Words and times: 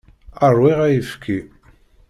Rwiɣ 0.55 0.79
ayefki. 0.87 1.39